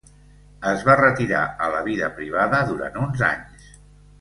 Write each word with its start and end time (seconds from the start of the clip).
Es 0.69 0.85
va 0.87 0.95
retirar 1.01 1.43
a 1.65 1.69
la 1.75 1.83
vida 1.89 2.09
privada 2.17 2.63
durant 2.73 2.99
uns 3.07 3.25
anys. 3.29 3.71